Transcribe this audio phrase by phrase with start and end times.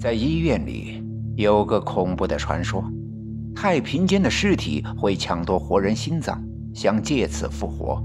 [0.00, 1.02] 在医院里
[1.36, 2.84] 有个恐怖的传说：
[3.54, 6.40] 太平间的尸体会抢夺活人心脏，
[6.72, 8.00] 想借此复活。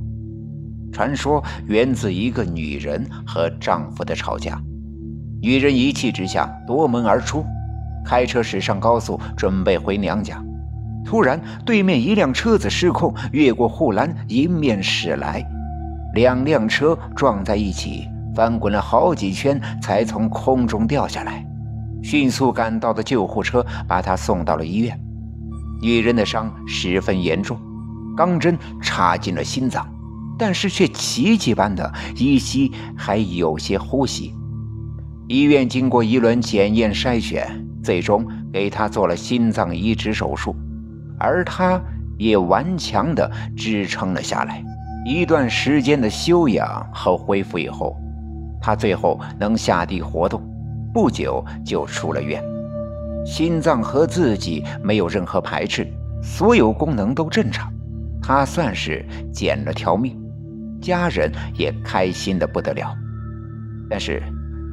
[0.92, 4.60] 传说源自一个女人和丈夫的吵架，
[5.40, 7.46] 女人一气之下夺门而出，
[8.04, 10.44] 开车驶上高速，准备回娘家。
[11.06, 15.46] 突然，对面一辆车子失控，越过护栏迎面驶来，
[16.16, 21.46] 两辆车撞在一起，翻滚了好几圈，才从空中掉下来。
[22.02, 25.00] 迅速赶到的救护车把她送到了医院。
[25.82, 27.58] 女人的伤十分严重，
[28.16, 29.88] 钢针插进了心脏，
[30.38, 34.34] 但是却奇迹般的依稀还有些呼吸。
[35.28, 40.56] 医院经过一轮检验筛选，最终给她做了心脏移植手术。
[41.20, 41.82] 而他
[42.18, 44.62] 也顽强地支撑了下来。
[45.06, 47.96] 一段时间的休养和恢复以后，
[48.64, 50.42] 他最后能下地活动，
[50.94, 52.42] 不久就出了院。
[53.26, 55.86] 心脏和自己没有任何排斥，
[56.22, 57.70] 所有功能都正常，
[58.22, 60.18] 他算是捡了条命，
[60.82, 62.96] 家人也开心的不得了。
[63.90, 64.24] 但是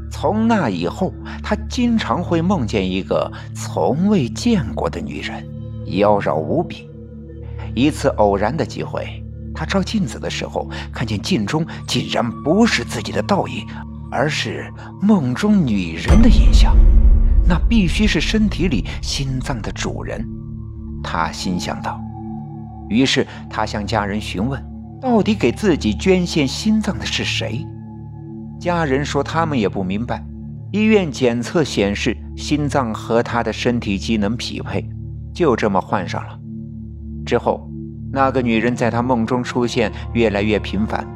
[0.08, 5.44] 从那以后，他经常会梦见一个从未见过的女人。
[5.98, 6.88] 妖娆无比。
[7.74, 9.19] 一次偶然的机会，
[9.60, 13.66] 他照镜子的时候，看见镜中竟然不是自己的倒影，
[14.10, 16.74] 而是梦中女人的影像。
[17.46, 20.26] 那必须是身体里心脏的主人。
[21.02, 22.00] 他心想道。
[22.88, 24.64] 于是他向家人询问，
[24.98, 27.62] 到底给自己捐献心脏的是谁？
[28.58, 30.24] 家人说他们也不明白。
[30.72, 34.88] 医院检测显示，心脏和他的身体机能匹配。
[35.34, 36.38] 就这么换上了。
[37.26, 37.69] 之后，
[38.12, 41.06] 那个女人在他梦中出现越来越频繁。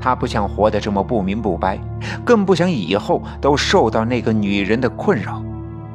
[0.00, 1.78] 他不想活得这么不明不白，
[2.24, 5.40] 更不想以后都受到那个女人的困扰。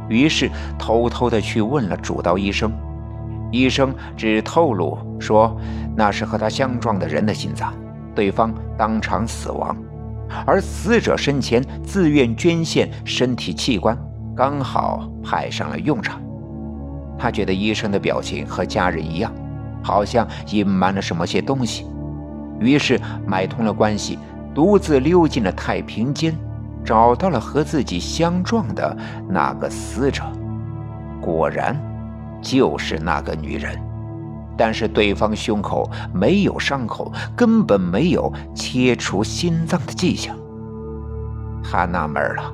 [0.08, 2.72] 于是，偷偷的去问了主刀医生。
[3.52, 5.60] 医生只透露说，
[5.96, 7.74] 那是和他相撞的人的心脏，
[8.16, 9.76] 对方当场死亡，
[10.46, 13.98] 而死者生前自愿捐献身体器官，
[14.34, 16.22] 刚好派上了用场。
[17.18, 19.34] 他觉得医生的表情和家人一样，
[19.88, 21.86] 好像隐瞒了什么些东西，
[22.60, 24.20] 于是买通了关系，
[24.54, 26.38] 独自溜进了太平间，
[26.84, 28.98] 找到了和自己相撞的
[29.30, 30.24] 那个死者。
[31.22, 31.74] 果然，
[32.42, 33.80] 就是那个女人，
[34.58, 40.36] 但是对方胸口没有伤口，根本没有切除心脏的迹象。
[41.64, 42.54] 他纳闷了，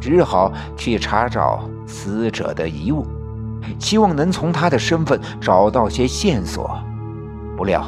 [0.00, 3.06] 只好去查找死者的遗物。
[3.78, 6.78] 希望能从他的身份找到些线索，
[7.56, 7.84] 不料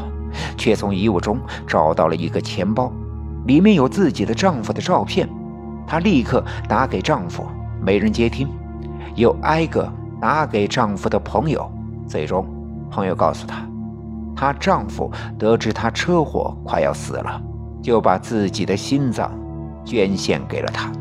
[0.56, 2.92] 却从遗物中找到了一个钱包，
[3.46, 5.28] 里面有自己的丈夫的照片。
[5.86, 7.46] 她立刻打给丈夫，
[7.80, 8.48] 没人接听，
[9.14, 9.90] 又挨个
[10.20, 11.70] 打给丈夫的朋友。
[12.06, 12.46] 最终，
[12.90, 13.66] 朋友告诉她，
[14.36, 17.40] 她丈夫得知她车祸快要死了，
[17.82, 19.32] 就把自己的心脏
[19.82, 20.92] 捐献给了她。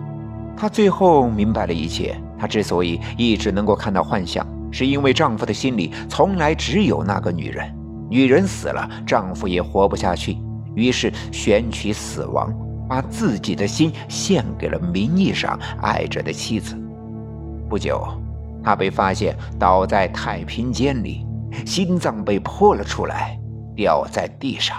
[0.55, 2.17] 她最后明白了一切。
[2.39, 4.45] 她之所以一直能够看到幻象。
[4.77, 7.75] 是因为丈夫的心里从来只有那个女人，
[8.11, 10.37] 女人死了，丈夫也活不下去，
[10.75, 12.53] 于是选取死亡，
[12.87, 16.77] 把自己的心献给了名义上爱着的妻子。
[17.67, 18.07] 不久，
[18.63, 21.25] 他被发现倒在太平间里，
[21.65, 23.35] 心脏被破了出来，
[23.75, 24.77] 掉在地上。